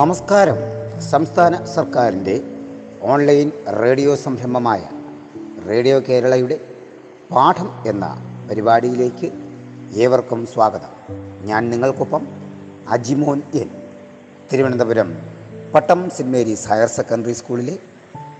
[0.00, 0.56] നമസ്കാരം.
[1.00, 2.40] സംസ്ഥാന സർക്കാരിന്റെ
[3.02, 4.82] ഓൺലൈൻ റേഡിയോ സംരംഭമായ
[5.68, 6.60] റേഡിയോ കേരളയുടെ
[7.30, 8.16] പാഠം എന്ന
[8.50, 9.32] പരിപാടിയിലേക്ക്
[9.94, 11.14] ഏവർക്കും സ്വാഗതം.
[11.44, 12.28] ഞാൻ നിങ്ങൾക്കൊപ്പം
[12.88, 13.70] Ajimon N.
[14.52, 15.18] Thiruvananthapuram
[15.74, 17.78] Pattom Saint Mary's higher secondary സ്കൂളിലെ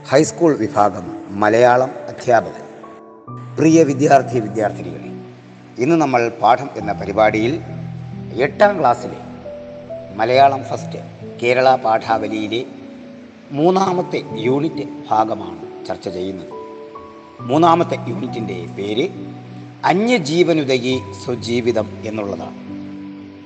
[0.08, 2.62] ഹൈസ്കൂൾ വിഭാഗം മലയാളം അധ്യാപകൻ.
[3.58, 5.10] പ്രിയ വിദ്യാർത്ഥി വിദ്യാർത്ഥിനികളെ
[5.82, 7.60] ഇന്ന് നമ്മൾ പാഠം എന്ന പരിപാടിയിൽ
[8.42, 9.29] എട്ടാം ക്ലാസ്സിലെ
[10.16, 10.98] മലയാളം ഫസ്റ്റ്
[11.42, 12.64] കേരള പാഠാവലിയിലെ
[13.52, 16.48] മൂന്നാമത്തെ യൂണിറ്റ് ഭാഗമാണ് ചർച്ച ചെയ്യുന്നത്.
[17.40, 19.08] മൂന്നാമത്തെ യൂണിറ്റിന്റെ പേര്
[19.84, 22.54] അന്യജീവനുതകി സ്വജീവിതം എന്നുള്ളതാണ്.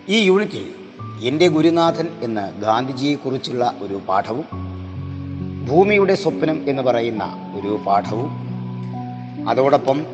[0.09, 0.75] ഈ യൂണിറ്റിൽ
[1.23, 4.45] എന്റെ ഗുരുനാഥൻ എന്ന ഗാന്ധിജിയെക്കുറിച്ചുള്ള ഒരു പാഠവും
[5.69, 8.31] ഭൂമിയുടെ സ്വപ്നം എന്ന് പറയുന്ന ഒരു പാഠവും
[9.49, 10.07] അതോടൊപ്പം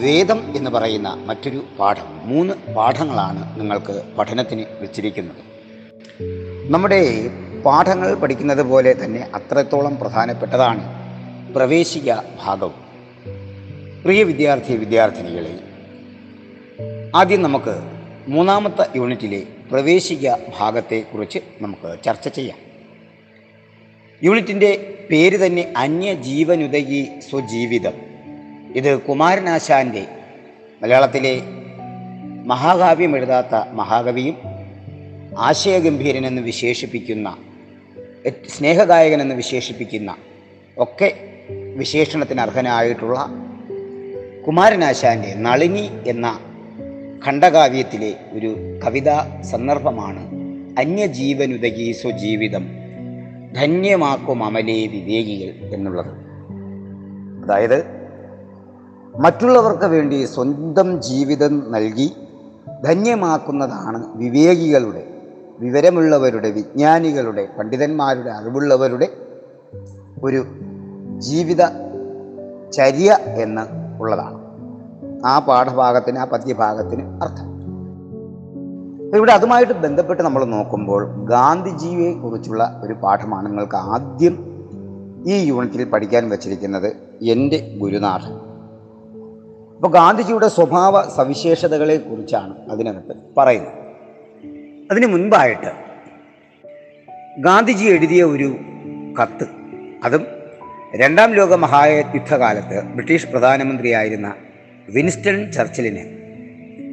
[0.00, 2.28] വേദം എന്ന് പറയുന്ന മറ്റൊരു പാഠം.
[2.28, 5.50] മൂന്ന് പാഠങ്ങളാണ് നിങ്ങൾക്ക് പഠനത്തിന് വെച്ചിരിക്കുന്നത്.
[6.72, 7.28] നമ്മുടെ
[7.64, 10.82] പാഠങ്ങൾ പഠിക്കുന്നത് പോലെ തന്നെ അത്രത്തോളം പ്രധാനപ്പെട്ടതാണ്
[11.54, 12.12] പ്രവേശിക
[12.44, 12.74] ഭാഗവും
[14.04, 15.60] പ്രിയ വിദ്യാർത്ഥി വിദ്യാർത്ഥിനികളെ
[17.14, 17.74] ആദ്യം നമുക്ക്
[18.28, 22.58] മൂന്നാമത്തെ യൂണിറ്റിലെ പ്രവേശിക ഭാഗത്തെക്കുറിച്ച് നമുക്ക് ചർച്ച ചെയ്യാം.
[24.22, 28.09] യൂണിറ്റിന്റെ പേര് തന്നെ അന്യജീവനുദയി സ്വജീവിതം.
[28.76, 30.06] ഇത് കുമാരനാശാന്റെ
[30.82, 31.40] മലയാളത്തിലെ
[32.46, 34.36] മഹാകാവ്യം എഴുതാത്ത മഹാകവിയും
[35.38, 37.36] ആശയഗംഭീരൻ എന്ന് വിശേഷിപ്പിക്കുന്ന
[38.48, 40.16] സ്നേഹഗായകൻ എന്ന് വിശേഷിപ്പിക്കുന്ന
[40.78, 41.12] ഒക്കെ
[41.76, 43.28] വിശേഷണത്തിന് അർഹനായിട്ടുള്ള
[44.46, 46.40] കുമാരനാശാന്റെ നളിനി എന്ന
[47.26, 48.56] ഖണ്ഡകാവ്യത്തിലെ ഒരു
[48.86, 50.30] കവിതാ സന്ദർഭമാണ്
[50.78, 52.68] അന്യജീവനുദകി സ്വജീവിതം
[53.54, 56.14] ധന്യമാക്കും അമലേ വിവേകികൾ എന്നുള്ളത്.
[57.44, 57.99] അതായത്
[59.20, 62.12] മറ്റുള്ളവർക്ക് വേണ്ടി സ്വന്തം ജീവിതം നൽകി
[62.84, 65.22] ധന്യമാക്കുന്നതാണ് വിവേകികളുടെ
[65.60, 69.08] വിവരമുള്ളവരുടെ വിജ്ഞാനികളുടെ പണ്ഡിതന്മാരുടെ അറിവുള്ളവരുടെ
[70.22, 70.44] ഒരു
[71.18, 71.64] ജീവിത
[72.70, 73.62] ചര്യ എന്ന്
[74.00, 74.40] ഉള്ളതാണ്.
[75.26, 77.50] ആ പാഠഭാഗത്തിന് ആ പദ്യഭാഗത്തിന് അർത്ഥം.
[79.16, 84.46] ഇവിടെ അതുമായിട്ട് ബന്ധപ്പെട്ട് നമ്മൾ നോക്കുമ്പോൾ ഗാന്ധിജിയെ കുറിച്ചുള്ള ഒരു പാഠമാണ് നിങ്ങൾക്ക് ആദ്യം
[85.26, 88.49] ഈ യൂണിറ്റിൽ പഠിക്കാൻ വച്ചിരിക്കുന്നത് എന്റെ ഗുരുനാഥൻ.
[89.80, 93.72] അപ്പോൾ ഗാന്ധിജിയുടെ സ്വഭാവ സവിശേഷതകളെക്കുറിച്ചാണ് അതിനകത്ത് പറയുന്നത്.
[94.90, 95.70] അതിന് മുൻപായിട്ട്
[97.38, 98.56] ഗാന്ധിജി എഴുതിയ ഒരു
[99.22, 99.46] കത്ത്
[100.04, 100.26] അതും
[100.94, 104.34] രണ്ടാം ലോക മഹായുദ്ധകാലത്ത് ബ്രിട്ടീഷ് പ്രധാനമന്ത്രിയായിരുന്ന
[104.88, 106.20] വിൻസ്റ്റൺ ചർച്ചിലിന്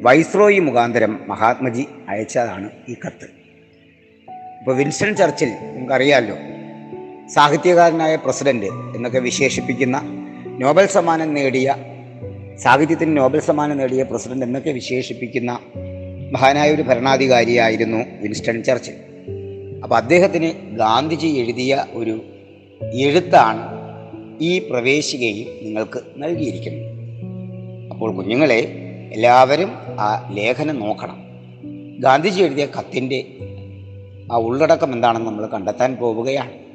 [0.02, 3.24] വൈസ്രോയി മുഖാന്തരം മഹാത്മജി അയച്ചതാണ് ഈ കത്ത്.
[4.60, 6.36] ഇപ്പോൾ വിൻസ്റ്റൺ ചർച്ചിൽ നമുക്കറിയാമല്ലോ
[7.28, 10.00] സാഹിത്യകാരനായ പ്രസിഡന്റ് എന്നൊക്കെ വിശേഷിപ്പിക്കുന്ന
[10.48, 11.87] നോബൽ സമ്മാനം നേടിയ
[12.62, 15.58] സാഹിത്യത്തിന് നോബൽ സമ്മാനം നേടിയ പ്രസിഡന്റ് എന്നൊക്കെ വിശേഷിപ്പിക്കുന്ന
[16.32, 18.92] മഹാനായ ഒരു ഭരണാധികാരിയായിരുന്നു വിൻസ്റ്റൺ ചർച്ചിൽ.
[19.82, 22.22] അപ്പോൾ അദ്ദേഹത്തിന് ഗാന്ധിജി എഴുതിയ ഒരു
[22.94, 23.60] എഴുത്താണ്
[24.40, 26.86] ഈ പ്രവേശികയും നിങ്ങൾക്ക് നൽകിയിരിക്കുന്നത്.
[27.90, 28.58] അപ്പോൾ കുഞ്ഞുങ്ങളെ
[29.12, 31.22] എല്ലാവരും ആ ലേഖനം നോക്കണം.
[31.98, 33.24] ഗാന്ധിജി എഴുതിയ കത്തിന്റെ
[34.32, 36.67] ആ ഉള്ളടക്കം എന്താണെന്ന് നമ്മൾ കണ്ടെത്താൻ പോവുകയാണ്.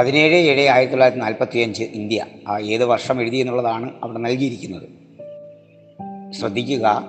[0.00, 2.24] പതിനേഴ് ഏഴ് ആയിരത്തി തൊള്ളായിരത്തി നാൽപ്പത്തി അഞ്ച് ഇന്ത്യ.
[2.48, 4.88] ആ ഏത് വർഷം എഴുതി എന്നുള്ളതാണ് അവിടെ നൽകിയിരിക്കുന്നത്.
[6.32, 7.04] ശ്രദ്ധിക്കുക.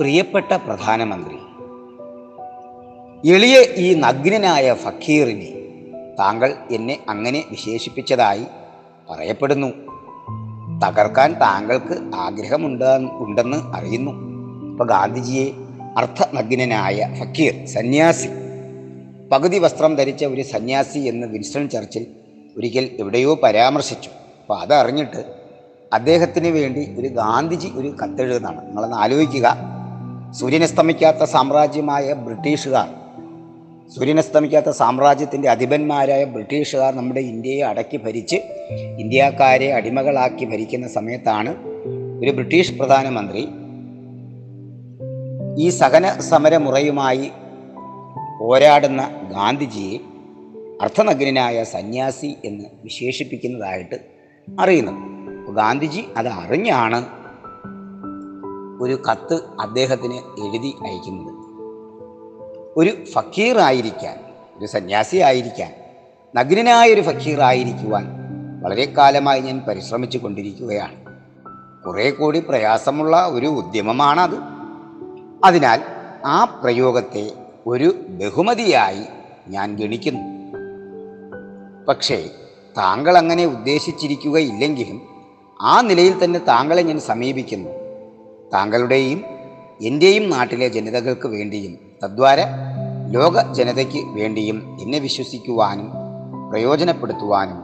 [0.00, 1.36] പ്രിയപ്പെട്ട പ്രധാനമന്ത്രി
[3.34, 5.52] എളിയ ഈ നഗ്നനായ ഫക്കീറിനെ
[6.18, 8.44] താങ്കൾ എന്നെ അങ്ങനെ വിശേഷിപ്പിച്ചതായി
[9.10, 9.66] പറയപ്പെടുന്നു.
[10.86, 14.12] തകർക്കാൻ താങ്കൾക്ക് ആഗ്രഹമുണ്ട് ഉണ്ടെന്ന് അറിയുന്നു.
[14.70, 15.52] അപ്പോൾ ഗാന്ധിജിയെ
[15.96, 18.28] അർത്ഥനഗ്നനായ ഫക്കീർ സന്യാസി
[19.32, 22.06] പകുതി വസ്ത്രം ധരിച്ച ഒരു സന്യാസി എന്ന് വിൻസ്റ്റൺ ചർച്ചിൽ
[22.56, 24.08] ഒരിക്കൽ എവിടെയോ പരാമർശിച്ചു.
[24.08, 25.24] അപ്പോൾ അതറിഞ്ഞിട്ട്
[25.92, 28.66] അദ്ദേഹത്തിന് വേണ്ടി ഒരു ഗാന്ധിജി ഒരു കത്തെഴുതുന്നതാണ്.
[28.66, 29.56] നിങ്ങളൊന്ന് ആലോചിക്കുക.
[30.40, 32.88] സൂര്യനസ്തമിക്കാത്ത സാമ്രാജ്യമായ ബ്രിട്ടീഷുകാർ
[33.94, 38.36] സൂര്യനസ്തമിക്കാത്ത സാമ്രാജ്യത്തിന്റെ അധിപന്മാരായ ബ്രിട്ടീഷുകാർ നമ്മുടെ ഇന്ത്യയെ അടക്കി ഭരിച്ച്
[38.98, 41.56] ഇന്ത്യക്കാരെ അടിമകളാക്കി ഭരിക്കുന്ന സമയത്താണ്
[42.20, 43.48] ഒരു ബ്രിട്ടീഷ് പ്രധാനമന്ത്രി
[45.64, 47.30] ഈ സഹന സമരമുറയുമായി
[48.40, 49.98] പോരാടുന്ന ഗാന്ധിജിയെ
[50.82, 53.94] അർത്ഥനഗ്നായ സന്യാസി എന്ന് വിശേഷിപ്പിക്കുന്നതായിട്ട്
[54.60, 54.92] അറിയുന്നു
[55.52, 57.06] ഗാന്ധിജി അത് അറിഞ്ഞാണ്
[58.82, 61.34] ഒരു കത്ത് അദ്ദേഹത്തിന് എഴുതി അയക്കുന്നത്.
[62.76, 64.18] ഒരു ഫക്കീറായിരിക്കാൻ
[64.58, 65.72] ഒരു സന്യാസി ആയിരിക്കാൻ
[66.34, 68.06] നഗ്നനായ ഒരു ഫക്കീറായിരിക്കുവാൻ
[68.62, 71.16] വളരെ കാലമായി ഞാൻ പരിശ്രമിച്ചു കൊണ്ടിരിക്കുകയാണ്.
[71.86, 74.36] കുറേ കൂടി പ്രയാസമുള്ള ഒരു ഉദ്യമമാണത്.
[75.44, 75.82] അതിനാൽ
[76.26, 79.02] ആ പ്രയോഗത്തെ ഒരു ബഹുമതിയായി
[79.48, 80.52] ഞാൻ ഗണിക്കുന്നു.
[81.88, 82.30] പക്ഷേ
[82.78, 85.02] താങ്കൾ അങ്ങനെ ഉദ്ദേശിച്ചിരിക്കുകയില്ലെങ്കിലും
[85.60, 87.70] ആ നിലയിൽ തന്നെ താങ്കളെ ഞാൻ സമീപിക്കുന്നു.
[88.54, 89.24] താങ്കളുടെയും
[89.82, 92.38] എന്റെയും നാട്ടിലെ ജനതകൾക്ക് വേണ്ടിയും തദ്വാര
[93.10, 95.92] ലോക ജനതയ്ക്ക് വേണ്ടിയും എന്നെ വിശ്വസിക്കുവാനും
[96.50, 97.58] പ്രയോജനപ്പെടുത്തുവാനും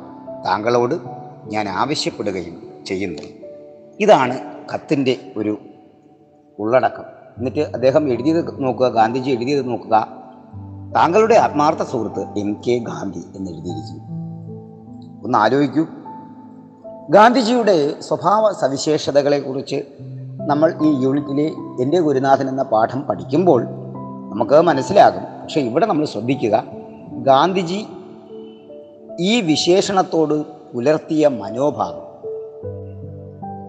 [0.44, 0.94] താങ്കളോട്
[1.44, 3.22] ഞാൻ ആവശ്യപ്പെടുകയും ചെയ്യുന്നു.
[4.00, 5.58] ഇതാണ് കത്തിന്റെ ഒരു
[6.58, 7.21] ഉള്ളടക്കം.
[7.38, 10.06] എന്നിട്ട് അദ്ദേഹം എഴുതിയത് നോക്കുക ഗാന്ധിജി എഴുതിയത് നോക്കുക.
[10.96, 14.04] താങ്കളുടെ ആത്മാർത്ഥ സുഹൃത്ത് എം കെ ഗാന്ധി എന്ന് എഴുതിയിരിക്കുന്നു.
[15.24, 15.86] ഒന്ന് ആലോചിക്കൂ.
[17.10, 19.82] ഗാന്ധിജിയുടെ സ്വഭാവ സവിശേഷതകളെക്കുറിച്ച്
[20.46, 21.46] നമ്മൾ ഈ യൂണിറ്റിലെ
[21.82, 23.64] എന്റെ ഗുരുനാഥൻ എന്ന പാഠം പഠിക്കുമ്പോൾ
[24.30, 25.22] നമുക്ക് മനസ്സിലാകും.
[25.42, 26.64] പക്ഷെ ഇവിടെ നമ്മൾ ശ്രദ്ധിക്കുക
[27.12, 27.86] ഗാന്ധിജി
[29.20, 30.34] ഈ വിശേഷണത്തോട്
[30.72, 32.11] പുലർത്തിയ മനോഭാവം.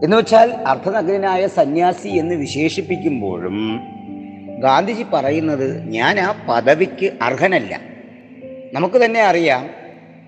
[0.03, 3.79] എന്ന് വെച്ചാൽ അർദ്ധനഗ്നായ സന്യാസി എന്ന് വിശേഷിപ്പിക്കുമ്പോഴും
[4.59, 7.79] ഗാന്ധിജി പറയുന്നത് ഞാൻ ആ പദവിക്ക് അർഹനല്ല.
[8.73, 9.69] നമുക്ക് തന്നെ അറിയാം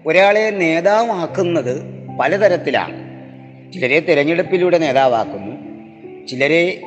[0.05, 1.81] ഒരാളെ നേതാവാക്കുന്നത്
[2.19, 3.05] പലതരത്തിലാണ്.
[3.73, 5.55] ചിലരെ തിരഞ്ഞെടുപ്പിലൂടെ നേതാവാക്കുന്നു
[6.27, 6.81] ചിലരെ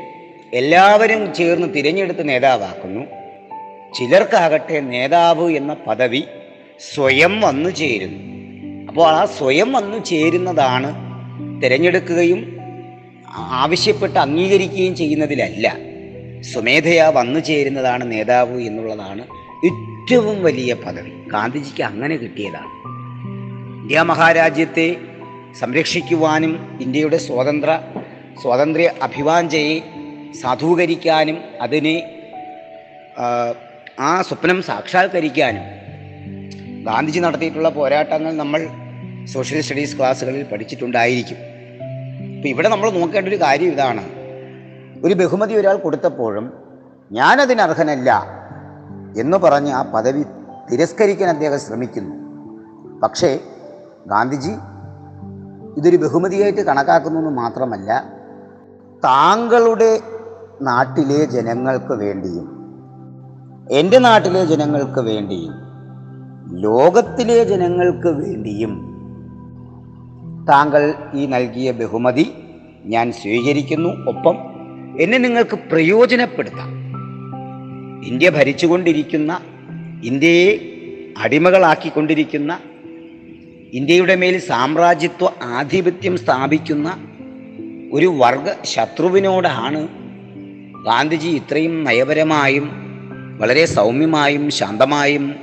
[0.54, 3.00] എല്ലാവരും ചേർന്ന് തിരഞ്ഞെടുത്ത് നേതാവാക്കുന്നു.
[3.94, 6.24] ചിലർക്കാകട്ടെ നേതാവ് എന്ന പദവി
[6.94, 8.38] സ്വയം വന്നു ചേരുന്നു.
[8.88, 11.08] അപ്പോൾ ആ സ്വയം വന്നു ചേരുന്നതാണ്
[11.62, 12.57] തിരഞ്ഞെടുക്കുകയും
[13.38, 15.76] ആവശ്യപ്പെട്ട് അംഗീകരിക്കുകയും ചെയ്യുന്നതിലല്ല.
[16.40, 19.22] സ്വമേധയാ വന്നു ചേരുന്നതാണ് നേതാവ് എന്നുള്ളതാണ്
[19.64, 21.10] ഏറ്റവും വലിയ പദവി.
[21.10, 22.78] ഗാന്ധിജിക്ക് അങ്ങനെ കിട്ടിയതാണ്.
[23.80, 24.96] ഇന്ത്യ മഹാരാജ്യത്തെ
[25.58, 27.80] സംരക്ഷിക്കുവാനും ഇന്ത്യയുടെ സ്വാതന്ത്ര്യ
[28.42, 29.80] സ്വാതന്ത്ര്യ അഭിവാഞ്ചയെ
[30.42, 32.14] സാധൂകരിക്കാനും അതിനെ
[34.00, 35.62] ആ, സ്വപ്നം സാക്ഷാത്കരിക്കാനും
[36.84, 38.68] ഗാന്ധിജി നടത്തിയിട്ടുള്ള പോരാട്ടങ്ങൾ നമ്മൾ
[39.26, 41.36] സോഷ്യൽ സ്റ്റഡീസ് ക്ലാസ്സുകളിൽ പഠിച്ചിട്ടുണ്ടായിരിക്കും.
[42.38, 44.00] ഇപ്പം ഇവിടെ നമ്മൾ നോക്കേണ്ട ഒരു കാര്യം ഇതാണ്.
[45.04, 46.52] ഒരു ബഹുമതി ഒരാൾ കൊടുത്തപ്പോഴും
[47.12, 48.22] ഞാനതിന് അർഹനല്ല
[49.16, 50.22] എന്ന് പറഞ്ഞ് ആ പദവി
[50.72, 52.14] തിരസ്കരിക്കാൻ അദ്ദേഹം ശ്രമിക്കുന്നു.
[53.00, 53.40] പക്ഷേ
[54.06, 54.50] ഗാന്ധിജി
[55.76, 58.04] ഇതൊരു ബഹുമതിയായിട്ട് കണക്കാക്കുന്നു എന്ന് മാത്രമല്ല
[59.04, 60.00] താങ്കളുടെ
[60.62, 62.46] നാട്ടിലെ ജനങ്ങൾക്ക് വേണ്ടിയും
[63.70, 65.54] എന്റെ നാട്ടിലെ ജനങ്ങൾക്ക് വേണ്ടിയും
[66.58, 68.87] ലോകത്തിലെ ജനങ്ങൾക്ക് വേണ്ടിയും
[70.48, 72.26] താങ്കൾ ഈ നൽകിയ ബഹുമതി
[72.84, 73.88] ഞാൻ സ്വീകരിക്കുന്നു.
[73.88, 74.38] ഒപ്പം
[75.00, 76.78] എന്നെ നിങ്ങൾക്ക് പ്രയോജനപ്പെടുത്താം.
[78.04, 79.40] ഇന്ത്യ ഭരിച്ചുകൊണ്ടിരിക്കുന്ന
[80.04, 80.58] ഇന്ത്യയെ
[81.18, 82.58] അടിമകളാക്കിക്കൊണ്ടിരിക്കുന്ന
[83.72, 87.04] ഇന്ത്യയുടെ മേൽ സാമ്രാജ്യത്വ ആധിപത്യം സ്ഥാപിക്കുന്ന
[87.92, 89.88] ഒരു വർഗ ശത്രുവിനോടാണ്
[90.84, 92.70] ഗാന്ധിജി ഇത്രയും നയപരമായും
[93.38, 95.36] വളരെ സൗമ്യമായും ശാന്തമായും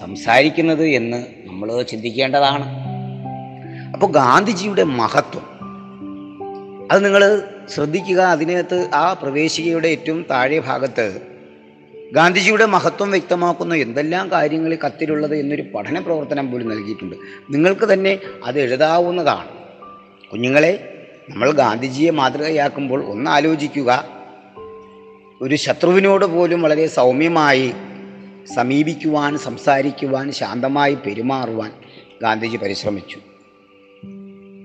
[0.00, 2.89] സംസാരിക്കുന്നത് എന്ന് നമ്മൾ ചിന്തിക്കേണ്ടതാണ്.
[3.94, 5.46] അപ്പോൾ ഗാന്ധിജിയുടെ മഹത്വം.
[6.92, 11.20] അത് നിങ്ങൾ ശ്രദ്ധിക്കുക അതിനകത്ത് ആ പ്രവേശികയുടെ ഏറ്റവും താഴെ ഭാഗത്ത്
[12.12, 17.16] ഗാന്ധിജിയുടെ മഹത്വം വ്യക്തമാക്കുന്ന എന്തെല്ലാം കാര്യങ്ങൾ കത്തിലുള്ളത് എന്നൊരു പഠന പ്രവർത്തനം പോലും നൽകിയിട്ടുണ്ട്.
[17.50, 19.48] നിങ്ങൾക്ക് തന്നെ അത് എഴുതാവുന്നതാണ്.
[20.32, 24.08] കുഞ്ഞുങ്ങളെ നമ്മൾ ഗാന്ധിജിയെ മാതൃകയാക്കുമ്പോൾ ഒന്ന് ആലോചിക്കുക
[25.40, 27.74] ഒരു ശത്രുവിനോട് പോലും വളരെ സൗമ്യമായി
[28.54, 31.72] സമീപിക്കുവാൻ സംസാരിക്കുവാൻ ശാന്തമായി പെരുമാറുവാൻ
[32.22, 33.18] ഗാന്ധിജി പരിശ്രമിച്ചു.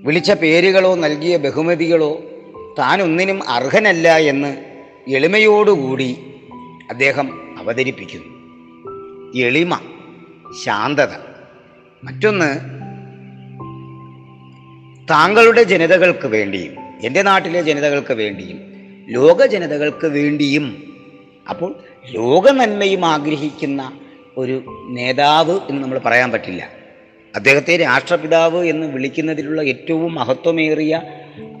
[0.06, 2.22] വിളിച്ച പേരുകളോ നൽകിയ ബഹുമതികളോ
[2.78, 4.64] താനൊന്നിനും അർഹനല്ല എന്ന്
[5.10, 6.34] എളിമയോടുകൂടി
[6.90, 8.36] അദ്ദേഹം അവതരിപ്പിക്കുന്നു.
[9.38, 9.80] എളിമ
[10.64, 11.08] ശാന്തത.
[12.04, 12.54] മറ്റൊന്ന്
[15.10, 18.58] താങ്കളുടെ ജനതകൾക്ക് വേണ്ടിയും എന്റെ നാട്ടിലെ ജനതകൾക്ക് വേണ്ടിയും
[19.08, 20.94] ലോക ജനതകൾക്ക് വേണ്ടിയും
[21.50, 21.74] അപ്പോൾ
[22.10, 23.92] ലോക നന്മയും ആഗ്രഹിക്കുന്ന
[24.36, 26.75] ഒരു നേതാവ് എന്ന് നമ്മൾ പറയാൻ പറ്റില്ല.
[27.36, 31.02] അദ്ദേഹത്തെ രാഷ്ട്രപിതാവ് എന്ന് വിളിക്കുന്നതിലുള്ള ഏറ്റവും മഹത്വമേറിയ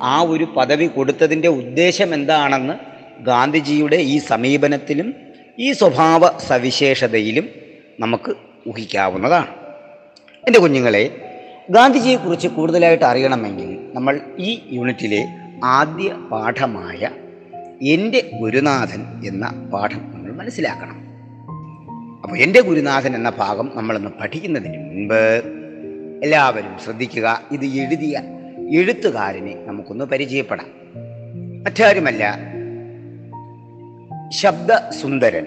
[0.02, 2.74] ആ ഒരു പദവി കൊടുത്തതിന്റെ ഉദ്ദേശം എന്താണെന്ന്
[3.22, 5.08] ഗാന്ധിജിയുടെ ഈ സമീപനത്തിലും
[5.58, 7.46] ഈ സ്വഭാവ സവിശേഷതയിലും
[8.00, 8.32] നമുക്ക്
[8.68, 9.50] ഊഹിക്കാവുന്നതാണ്.
[10.46, 11.04] എന്റെ കുഞ്ഞുങ്ങളെ
[11.70, 15.22] ഗാന്ധിജിയെക്കുറിച്ച് കൂടുതലായിട്ട് അറിയണമെങ്കിൽ നമ്മൾ ഈ യൂണിറ്റിലെ
[15.64, 17.10] ആദ്യ പാഠമായ
[17.94, 20.98] എന്റെ ഗുരുനാഥൻ എന്ന പാഠം നമ്മൾ മനസ്സിലാക്കണം.
[22.22, 25.20] അപ്പോൾ എന്റെ ഗുരുനാഥൻ എന്ന ഭാഗം നമ്മളൊന്ന് പഠിക്കുന്നതിന് മുൻപ്
[26.22, 28.20] എല്ലാവരും ശ്രദ്ധിക്കുക ഇത് എഴുതിയ
[28.68, 30.66] എഴുത്തുകാരനെ നമുക്കൊന്ന് പരിചയപ്പെടാം.
[31.64, 32.38] മറ്റാരുമല്ല
[34.28, 35.46] ശബ്ദസുന്ദരൻ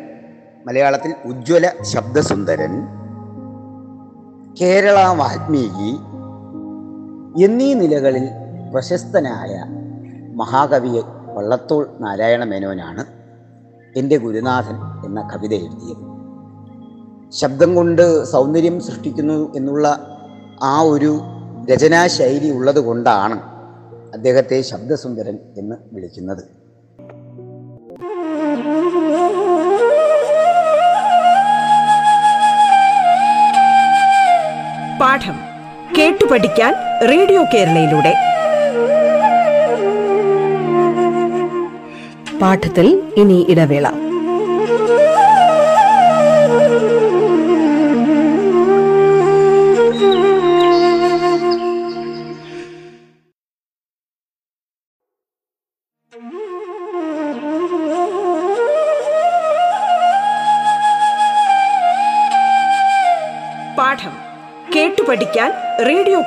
[0.68, 2.86] മലയാളത്തിൽ ഉജ്ജ്വല ശബ്ദസുന്ദരൻ
[4.62, 5.92] കേരള വാൽമീകി
[7.46, 8.24] എന്നീ നിലകളിൽ
[8.74, 9.64] പ്രശസ്തനായ
[10.36, 11.02] മഹാകവി
[11.34, 13.06] വള്ളത്തോൾ നാരായണ മേനോനാണ്
[13.98, 16.10] എന്റെ ഗുരുനാഥൻ എന്ന കവിത എഴുതിയത്.
[17.32, 20.16] ശബ്ദം കൊണ്ട് സൗന്ദര്യം സൃഷ്ടിക്കുന്നു എന്നുള്ള
[20.64, 21.22] ആ ഒരു
[21.72, 23.42] രചനാശൈലി ഉള്ളത് കൊണ്ടാണ്
[24.14, 26.44] അദ്ദേഹത്തെ ശബ്ദസുന്ദരൻ എന്ന് വിളിക്കുന്നത്.
[35.02, 35.40] പാഠം
[35.98, 36.74] കേട്ടു പഠിക്കാൻ
[37.10, 38.14] റേഡിയോ കേരളയിലൂടെ.
[42.42, 44.09] പാഠത്തിൽ ഇനി ഇടവേള.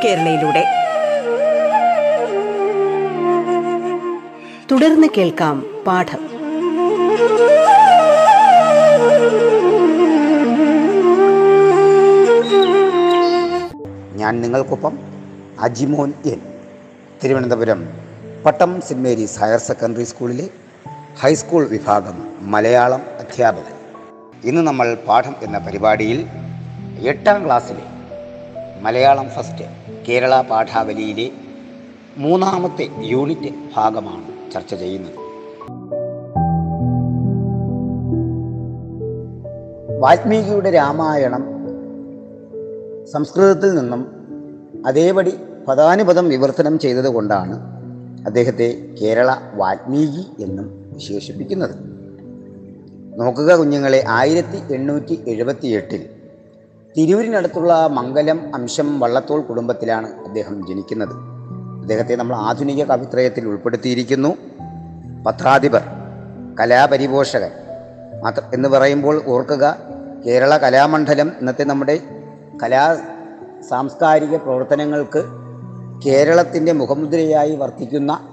[0.05, 0.65] കേരളയിലൂടെ.
[4.71, 6.19] തുടർന്ന് കേൾക്കാം പാഠം.
[14.17, 14.99] ഞാൻ നിങ്ങൾക്കൊപ്പം
[15.61, 16.41] Ajimon N.
[17.25, 17.89] Thiruvananthapuram
[18.47, 20.49] Pattom Saint Mary's higher secondary സ്കൂളിലെ
[21.21, 23.73] ഹൈസ്കൂൾ വിഭാഗം മലയാളം അധ്യാപകൻ.
[24.45, 26.27] ഇന്ന് നമ്മൾ പാഠം എന്ന പരിപാടിയിൽ
[27.01, 27.92] എട്ടാം ക്ലാസ്സിലെ
[28.83, 29.65] മലയാളം ഫസ്റ്റ്
[30.09, 31.31] കേരള പാഠാവലിയിലെ
[32.17, 35.19] മൂന്നാമത്തെ യൂണിറ്റ് ഭാഗമാണ് ചർച്ച ചെയ്യുന്നത്.
[40.01, 41.45] വാൽമീകിയുടെ രാമായണം
[43.13, 44.03] സംസ്കൃതത്തിൽ നിന്നും
[44.87, 45.35] അതേപടി
[45.69, 47.57] പദാനുപദം വിവർത്തനം ചെയ്തതുകൊണ്ടാണ്
[48.27, 51.77] അദ്ദേഹത്തെ കേരള വാൽമീകി എന്നും വിശേഷിപ്പിക്കുന്നത്.
[53.21, 56.22] നോക്കുക കുഞ്ഞുങ്ങളെ ആയിരത്തി എണ്ണൂറ്റി എഴുപത്തി എട്ടിൽ
[56.97, 61.13] തിരൂരിനടുത്തുള്ള മംഗലം അംശം വള്ളത്തോൾ കുടുംബത്തിലാണ് അദ്ദേഹം ജനിക്കുന്നത്.
[61.81, 64.37] അദ്ദേഹത്തെ നമ്മൾ ആധുനിക കവിത്രയത്തിൽ ഉൾപ്പെടുത്തിയിരിക്കുന്നു.
[65.27, 65.83] പത്രാധിപർ
[66.61, 67.51] കലാപരിപോഷകൻ
[68.55, 69.77] എന്ന് പറയുമ്പോൾ ഓർക്കുക
[70.27, 72.01] കേരള കലാമണ്ഡലം ഇന്നത്തെ നമ്മുടെ
[72.63, 72.97] കലാ
[73.69, 75.25] സാംസ്കാരിക പ്രവർത്തനങ്ങൾക്ക്
[76.07, 78.29] കേരളത്തിന്റെ മുഖമുദ്രയായി വർത്തിക്കുന്ന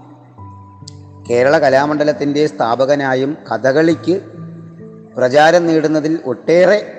[1.29, 4.21] കേരള കലാമണ്ഡലത്തിന്റെ സ്ഥാപകനായും കഥകളിക്ക്
[5.17, 6.98] പ്രചാരം നേടുന്നതിൽ ഒട്ടേറെ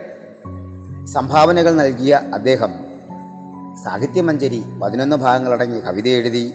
[1.06, 2.72] സംഭാവനകൾ നൽകിയ അദ്ദേഹം
[3.84, 6.54] സാഹിത്യമഞ്ജരി പതിനൊന്ന് ഭാഗങ്ങളടങ്ങിയ കവിത എഴുതി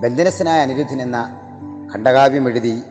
[0.00, 1.18] ബന്ധനസ്ഥനായ അനിരുദ്ധൻ എന്ന
[1.94, 2.82] ഖണ്ഡകാവ്യം എഴുതി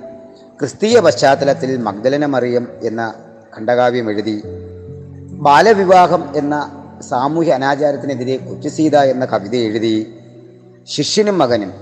[0.62, 3.14] ക്രിസ്തീയ പശ്ചാത്തലത്തിൽ മഗ്ദലന മറിയം എന്ന
[3.58, 4.44] ഖണ്ഡകാവ്യം എഴുതി
[5.32, 6.56] ബാലവിവാഹം എന്ന
[7.02, 10.16] സാമൂഹ്യ അനാചാരത്തിനെതിരെ കൊച്ചുസീത എന്ന കവിത എഴുതി
[10.88, 11.74] ശിഷ്യനും മകനും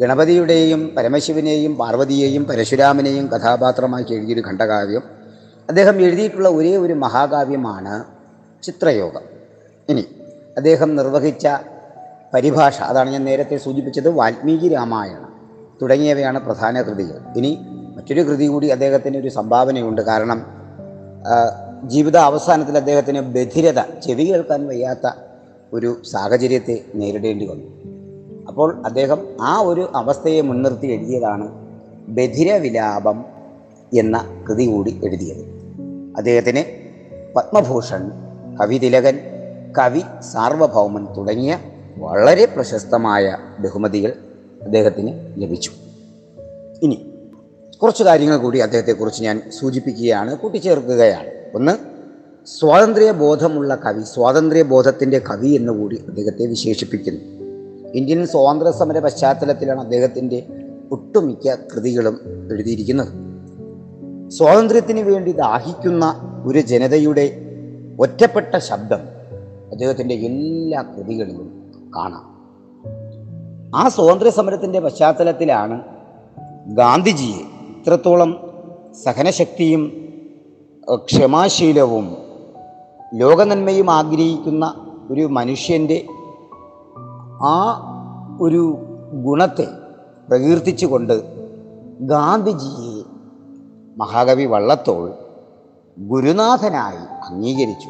[0.00, 5.19] ഗണപതിയുടെയും പരമശിവനെയും പാർവതിയെയും പരശുരാമനെയും കഥാപാത്രമാക്കി എഴുതിയൊരു ഖണ്ഡകാവ്യം
[5.70, 8.04] അദ്ദേഹം എഴുതിയിട്ടുള്ള ഒരേ ഒരു മഹാകാവ്യമാണ്
[8.62, 9.24] ചിത്രയോഗം.
[9.88, 10.04] ഇനി
[10.56, 11.48] അദ്ദേഹം നിർവഹിച്ച
[12.34, 15.32] പരിഭാഷ അതാണ് ഞാൻ നേരത്തെ സൂചിപ്പിച്ചത് വാൽമീകി രാമായണം
[15.82, 17.18] തുടങ്ങിയവയാണ് പ്രധാന കൃതികൾ.
[17.36, 17.58] ഇനി
[17.96, 20.02] മറ്റൊരു കൃതി കൂടി അദ്ദേഹത്തിന് ഒരു സംഭാവനയുണ്ട്.
[20.02, 20.46] കാരണം
[21.84, 25.12] ജീവിത അവസാനത്തിൽ അദ്ദേഹത്തിന് ബധിരത ചെവി കേൾക്കാൻ വയ്യാത്ത
[25.72, 27.68] ഒരു സാഹചര്യത്തെ നേരിടേണ്ടി വന്നു.
[28.48, 31.46] അപ്പോൾ അദ്ദേഹം ആ ഒരു അവസ്ഥയെ മുൻനിർത്തി എഴുതിയതാണ്
[32.08, 33.24] ബധിരവിലാപം
[33.94, 35.49] എന്ന കൃതി കൂടി എഴുതിയത്.
[36.20, 36.62] അദ്ദേഹത്തിന്
[37.36, 38.10] പത്മഭൂഷൺ
[38.60, 39.18] കവിതിലകൻ
[39.78, 40.00] കവി
[40.32, 41.58] സാർവഭൗമൻ തുടങ്ങിയ
[41.96, 44.12] വളരെ പ്രശസ്തമായ ബഹുമതികൾ
[44.62, 45.70] അദ്ദേഹത്തിന് ലഭിച്ചു.
[46.82, 47.14] ഇനി
[47.82, 51.30] കുറച്ച് കാര്യങ്ങൾ കൂടി അദ്ദേഹത്തെക്കുറിച്ച് ഞാൻ സൂചിപ്പിക്കുകയാണ് കൂട്ടിച്ചേർക്കുകയാണ്.
[51.54, 51.72] ഒന്ന്
[52.46, 57.20] സ്വാതന്ത്ര്യ ബോധമുള്ള കവി സ്വാതന്ത്ര്യ ബോധത്തിന്റെ കവി എന്നുകൂടി അദ്ദേഹത്തെ വിശേഷിപ്പിക്കുന്നു.
[57.94, 60.46] ഇന്ത്യൻ സ്വാതന്ത്ര്യ സമര പശ്ചാത്തലത്തിലാണ് അദ്ദേഹത്തിന്റെ
[60.90, 62.20] ഒട്ടുമിക്ക കൃതികളും
[62.52, 63.29] എഴുതിയിരിക്കുന്നത്.
[64.30, 66.04] സ്വാതന്ത്ര്യത്തിന് വേണ്ടി ദാഹിക്കുന്ന
[66.46, 67.24] ഒരു ജനതയുടെ
[67.98, 69.02] ഒറ്റപ്പെട്ട ശബ്ദം
[69.70, 71.48] അദ്ദേഹത്തിന്റെ എല്ലാ കൃതികളിലും
[71.96, 72.24] കാണാം.
[73.74, 75.76] ആ സ്വാതന്ത്ര്യ സമരത്തിന്റെ പശ്ചാത്തലത്തിലാണ്
[76.74, 77.42] ഗാന്ധിജിയെ
[77.80, 78.30] ഇത്രത്തോളം
[79.04, 79.82] സഹനശക്തിയും
[81.04, 82.16] ക്ഷമാശീലവും
[83.14, 84.64] ലോകനന്മയും ആഗ്രഹിക്കുന്ന
[85.10, 86.06] ഒരു മനുഷ്യന്റെ
[87.42, 87.56] ആ
[88.40, 88.62] ഒരു
[89.12, 89.66] ഗുണത്തെ
[90.28, 91.16] പ്രകീർത്തിച്ചുകൊണ്ട്
[92.00, 92.89] ഗാന്ധിജിയെ
[94.00, 95.12] മഹാകവി വള്ളത്തോൾ
[95.98, 97.88] ഗുരുനാഥനായി അംഗീകരിച്ചു.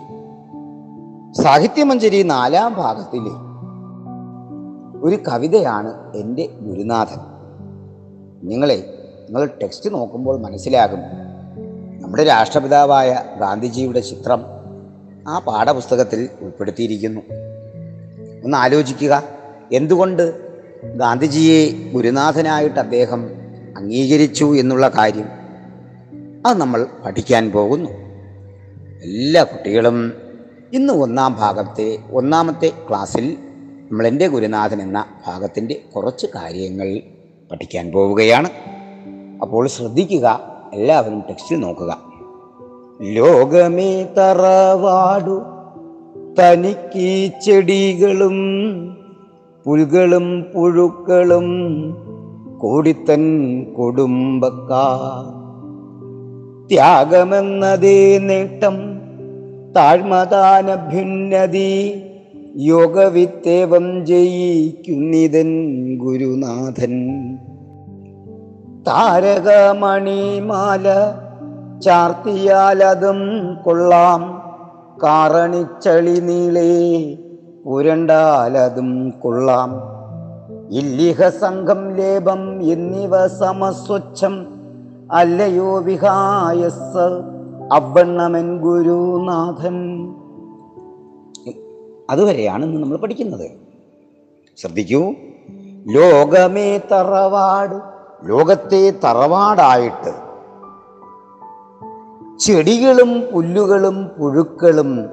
[1.43, 3.31] സാഹിത്യമഞ്ജരി നാലാം ഭാഗത്തിലെ
[5.09, 7.21] ഒരു കവിതയാണ് എന്റെ ഗുരുനാഥൻ.
[8.49, 10.99] നിങ്ങളെ നിങ്ങൾ ടെക്സ്റ്റ് നോക്കുമ്പോൾ മനസ്സിലാകും.
[12.01, 14.43] നമ്മുടെ രാഷ്ട്രപിതാവായ ഗാന്ധിജിയുടെ ചിത്രം
[15.29, 17.21] ആ പാഠപുസ്തകത്തിൽ ഉൾപ്പെടുത്തിയിരിക്കുന്നു.
[18.45, 19.23] ഒന്ന് ആലോചിക്കുക
[19.73, 20.35] എന്തുകൊണ്ട്
[20.97, 23.31] ഗാന്ധിജിയെ ഗുരുനാഥനായിട്ട് അദ്ദേഹം
[23.77, 25.40] അംഗീകരിച്ചു എന്നുള്ള കാര്യം?
[26.47, 27.91] അത് നമ്മൾ പഠിക്കാൻ പോകുന്നു.
[29.03, 30.13] എല്ലാ കുട്ടികളും
[30.73, 33.37] ഇന്ന് ഒന്നാം ഭാഗത്തെ ഒന്നാമത്തെ ക്ലാസ്സിൽ
[33.91, 37.01] നമ്മൾ എന്റെ ഗുരുനാഥൻ എന്ന ഭാഗത്തിന്റെ കുറച്ച് കാര്യങ്ങൾ
[37.53, 38.49] പഠിക്കാൻ പോവുകയാണ്.
[39.43, 40.41] അപ്പോൾ ശ്രദ്ധിക്കുക
[40.73, 41.99] എല്ലാവരും ടെക്സ്റ്റിൽ നോക്കുക.
[43.01, 45.43] ലോകമേ തറവാടു
[46.41, 48.39] തനിക്ക് ചെടികളും
[49.65, 51.47] പുൽകളും പുഴുക്കളും
[52.59, 53.23] കൂടിത്തൻ
[53.73, 55.40] കുടുംബക്കാർ.
[56.71, 59.01] ത്യാഗമെന്നതേ നേട്ടം
[59.77, 62.05] താഴ്മദാന ഭിന്നതി
[62.57, 65.51] യോഗവിത്തേവം ജയിക്കുന്നിതൻ
[65.99, 67.23] ഗുരുനാഥൻ.
[68.83, 71.13] താരകമണിമാല
[71.81, 73.19] ചാർത്തിയാലതും
[73.63, 74.43] കൊള്ളാം
[75.03, 77.19] കാറണിച്ചളി നീളേ
[77.65, 79.83] പുരണ്ടാലതും കൊള്ളാം.
[80.71, 84.60] ഇല്ലിഹ സംഘം ലേപം എന്നിവ സമസ്വച്ഛം
[85.13, 86.99] അല്ലയോ വിഹായസ്
[87.73, 90.09] അവണ്ണമൻ ഗുരുനാഥൻ.
[92.11, 93.51] അതുവരെയാണ് ഇന്ന് നമ്മൾ പഠിക്കുന്നത്.
[94.57, 95.13] ശ്രദ്ധിക്കൂ.
[95.87, 97.75] ലോകമേ തറവാട്
[98.29, 100.31] ലോകത്തെ തറവാടായിട്ട്
[102.39, 105.05] ചെടികളും പുല്ലുകളും പുഴുക്കളും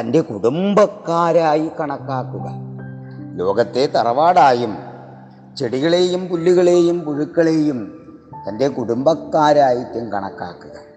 [0.00, 2.46] തന്റെ കുടുംബക്കാരായി കണക്കാക്കുക.
[3.34, 4.76] ലോകത്തെ തറവാടായും
[5.56, 7.97] ചെടികളെയും പുല്ലുകളെയും പുഴുക്കളെയും
[8.48, 10.88] തന്റെ കുടുംബക്കാരായിട്ടും കണക്കാക്കുക.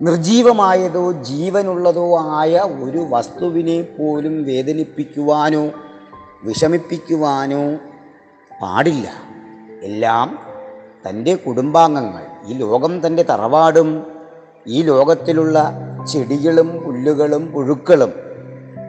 [0.00, 5.70] നിർജീവമായതോ ജീവനുള്ളതോ ആയ ഒരു വസ്തുവിനെ പോലും വേദനിപ്പിക്കുവാനോ
[6.44, 7.74] വിഷമിപ്പിക്കുവാനോ
[8.62, 9.08] പാടില്ല.
[9.82, 10.38] എല്ലാം
[11.08, 14.06] തന്റെ കുടുംബാംഗങ്ങൾ ഈ ലോകം തന്റെ തറവാടും
[14.66, 15.72] ഈ ലോകത്തിലുള്ള
[16.12, 18.12] ചെടികളും പുല്ലുകളും പുഴുക്കളും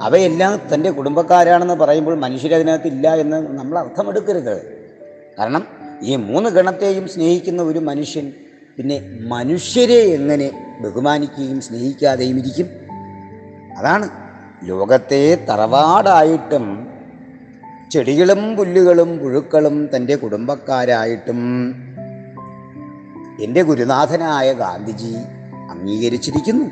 [0.01, 4.55] അവയെല്ലാം തന്റെ കുടുംബക്കാരാണെന്ന് പറയുമ്പോൾ മനുഷ്യരതിനകത്ത് ഇല്ല എന്ന് നമ്മൾ അർത്ഥമെടുക്കരുത്.
[5.39, 8.31] കാരണം ഈ മൂന്ന് ഗണത്തെയും സ്നേഹിക്കുന്ന ഒരു മനുഷ്യൻ
[8.77, 12.69] പിന്നെ മനുഷ്യരെ എങ്ങനെ ബഹുമാനിക്കുകയും സ്നേഹിക്കാതെയും ഇരിക്കും?
[13.77, 14.09] അതാണ്
[14.63, 16.65] ലോകത്തെ തറവാടായിട്ടും
[17.91, 21.41] ചെടികളും പുല്ലുകളും പുഴുക്കളും തന്റെ കുടുംബക്കാരായിട്ടും
[23.41, 25.13] എന്റെ ഗുരുനാഥനായ ഗാന്ധിജി
[25.71, 26.65] അംഗീകരിച്ചിരിക്കുന്നു.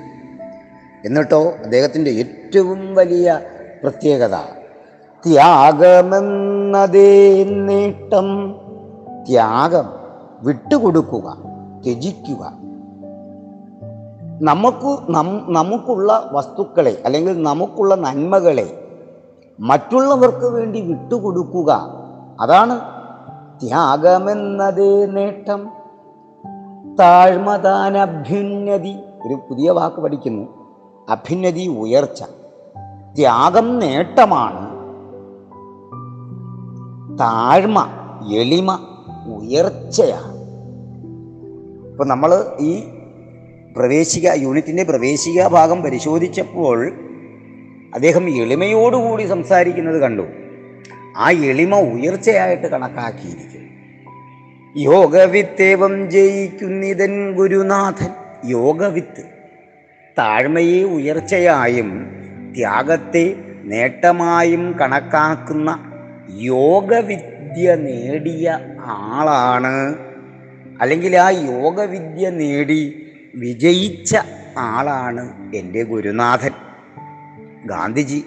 [1.05, 3.41] എന്നിട്ടോ അദ്ദേഹത്തിന്റെ ഏറ്റവും വലിയ
[3.83, 4.35] പ്രത്യേകത
[5.25, 7.11] ത്യാഗമെന്നതേ
[7.43, 8.27] നേട്ടം
[9.29, 9.85] ത്യാഗം
[10.43, 11.37] വിട്ടുകൊടുക്കുക
[11.83, 12.53] ത്യജിക്കുക.
[14.41, 14.97] നമുക്ക്
[15.49, 18.77] നമുക്കുള്ള വസ്തുക്കളെ അല്ലെങ്കിൽ നമുക്കുള്ള നന്മകളെ
[19.59, 21.81] മറ്റുള്ളവർക്ക് വേണ്ടി വിട്ടുകൊടുക്കുക.
[22.41, 22.79] അതാണ്
[23.61, 25.69] ത്യാഗമെന്നതേ നേട്ടം.
[26.99, 28.95] താഴ്മതാനഭ്യുന്നതി
[29.27, 30.47] ഒരു പുതിയ വാക്ക് പഠിക്കുന്നു.
[31.09, 32.23] അഭ്യുന്നതി ഉയർച്ച.
[33.15, 34.81] ത്യാഗം നേട്ടമാണ്.
[37.19, 37.87] താഴ്മ
[38.31, 38.79] എളിമ
[39.27, 40.41] ഉയർച്ചയാണ്.
[41.91, 42.83] ഇപ്പം നമ്മൾ ഈ
[43.77, 46.91] പ്രവേശിക യൂണിറ്റിന്റെ പ്രവേശിക ഭാഗം പരിശോധിച്ചപ്പോൾ
[47.93, 50.21] അദ്ദേഹം എളിമയോടുകൂടി സംസാരിക്കുന്നത് കണ്ടു.
[51.17, 53.71] ആ എളിമ ഉയർച്ചയായിട്ട് കണക്കാക്കിയിരിക്കുന്നു.
[54.77, 58.09] യോഗവിത്തേവം ജയിക്കുന്നിതൻ ഗുരുനാഥൻ.
[58.45, 59.23] യോഗവിത്ത്
[60.19, 62.05] താഴ്മയെ ഉയർച്ചയായും
[62.55, 65.79] ത്യാഗത്തെ നേട്ടമായും കണക്കാക്കുന്ന
[67.51, 69.95] യോഗവിദ്യ നേടിയ ആളാണ്.
[70.81, 74.17] അല്ലെങ്കിൽ ആ യോഗവിദ്യ നേടി വിജയിച്ച
[74.57, 76.51] ആളാണ് എന്റെ ഗുരുനാഥൻ.
[77.65, 78.25] ഗാന്ധിജി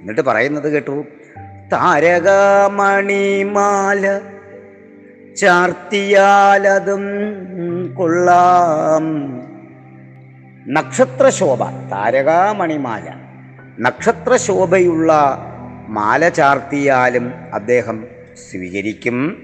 [0.00, 1.04] എന്നിട്ട് പറയുന്നത് കേട്ടു
[1.72, 4.20] താരകമണിമാല
[5.36, 7.02] ചാർത്തിയാലതും
[7.94, 9.04] കൊള്ളാം.
[10.66, 13.14] നക്ഷത്രശോഭ താരകാമണിമാല
[13.80, 15.38] നക്ഷത്രശോഭയുള്ള
[15.88, 19.36] മാല ചാർത്തിയാലും അദ്ദേഹം സ്വീകരിക്കും.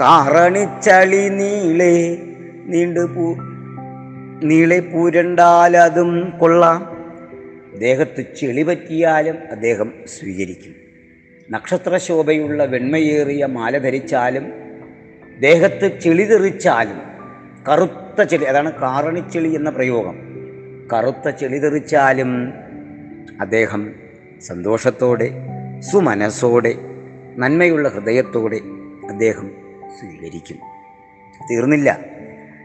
[0.00, 2.22] കാറണിച്ചളി നീളെ
[2.66, 3.34] നീണ്ടു പൂ
[4.42, 6.96] നീളെ പൂരണ്ടാലതും കൊള്ളാം.
[7.78, 10.74] ദേഹത്ത് ചെളി പറ്റിയാലും അദ്ദേഹം സ്വീകരിക്കും.
[11.50, 14.52] നക്ഷത്രശോഭയുള്ള വെണ്മയേറിയ മാല ധരിച്ചാലും
[15.40, 17.00] ദേഹത്ത് ചെളി തെറിച്ചാലും
[17.68, 20.18] കറുത്ത ചെളി അതാണ് കാറണിച്ചെളി എന്ന പ്രയോഗം.
[20.92, 22.52] കറുത്ത ചെളി തെറിച്ചാലും
[23.40, 23.92] അദ്ദേഹം
[24.40, 25.30] സന്തോഷത്തോടെ
[25.80, 26.74] സുമനസ്സോടെ
[27.36, 28.60] നന്മയുള്ള ഹൃദയത്തോടെ
[29.08, 29.50] അദ്ദേഹം
[30.00, 30.58] സ്വീകരിക്കും.
[31.50, 31.98] തീർന്നില്ല.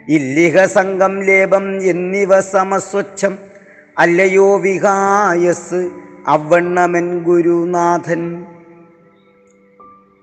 [0.09, 3.37] ഇല്ലിഹ സംഘം ലേപം എന്നിവ സമസ്വച്ഛം
[3.97, 5.91] അല്ലയോ വിഹായസ്
[6.27, 8.45] അവണ്ണമൻ ഗുരുനാഥൻ.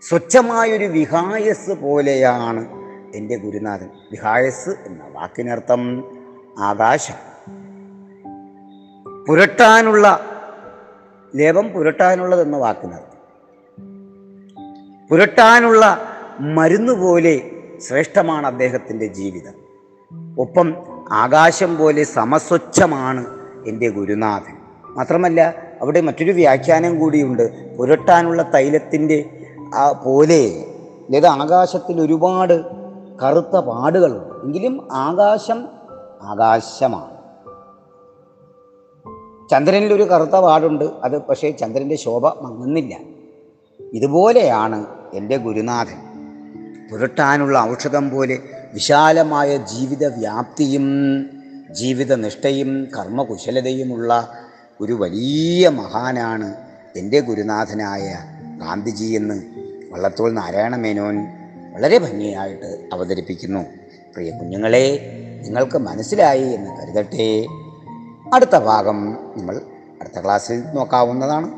[0.08, 2.66] സ്വച്ഛമായൊരു വിഹായസ് പോലെയാണ്
[3.14, 3.88] എന്റെ ഗുരുനാഥൻ.
[4.10, 6.04] വിഹായസ് എന്ന വാക്കിനർത്ഥം
[6.58, 7.14] ആകാശം.
[9.28, 10.20] പുരട്ടാനുള്ള
[11.36, 13.07] ലേപം പുരട്ടാനുള്ളതെന്ന വാക്കിനർത്ഥം.
[15.10, 15.98] പുരട്ടാനുള്ള
[16.40, 17.50] മരുന്ന് പോലെ
[17.88, 19.52] ശ്രേഷ്ഠമാണ് അദ്ദേഹത്തിന്റെ ജീവിതം.
[20.38, 20.74] ഒപ്പം
[21.10, 23.26] ആകാശം പോലെ സമസ്വച്ഛമാണ്
[23.68, 24.56] എന്റെ ഗുരുനാഥൻ.
[24.94, 27.76] മാത്രമല്ല അവിടെ മറ്റൊരു വ്യാഖ്യാനം കൂടിയുണ്ട്.
[27.76, 29.46] പുരട്ടാനുള്ള തൈലത്തിന്റെ
[30.04, 30.66] പോലെ
[31.08, 32.62] അതായത് ആകാശത്തിൽ ഒരുപാട്
[33.22, 34.44] കറുത്ത പാടുകളുണ്ട്.
[34.44, 35.68] എങ്കിലും ആകാശം
[36.22, 37.18] ആകാശമാണ്.
[39.50, 40.84] ചന്ദ്രനിൽ ഒരു കറുത്ത പാടുണ്ട്.
[40.84, 42.96] അത് പക്ഷേ ചന്ദ്രന്റെ ശോഭ മങ്ങുന്നില്ല.
[43.92, 46.08] ഇതുപോലെയാണ് എന്റെ ഗുരുനാഥൻ
[46.90, 48.38] പുരട്ടാനുള്ള ഔഷധം പോലെ
[48.74, 50.84] വിശാലമായ ജീവിത വ്യാപ്തിയും
[51.70, 54.32] ജീവിത ജീവിതനിഷ്ഠയും കർമ്മകുശലതയുമുള്ള
[54.80, 56.54] ഒരു വലിയ മഹാനാണ്
[56.96, 58.18] എന്റെ ഗുരുനാഥനായ
[58.58, 59.42] ഗാന്ധിജി എന്ന്
[59.92, 61.26] വള്ളത്തോൾ നാരായണ മേനോൻ
[61.72, 63.60] വളരെ ഭംഗിയായിട്ട് അവതരിപ്പിക്കുന്നു.
[64.14, 65.00] പ്രിയ കുഞ്ഞുങ്ങളെ
[65.42, 67.46] നിങ്ങൾക്ക് മനസ്സിലായി എന്ന് കരുതട്ടെ.
[68.34, 69.60] അടുത്ത ഭാഗം നമ്മൾ
[70.00, 71.57] അടുത്ത ക്ലാസ്സിൽ നോക്കാവുന്നതാണ്.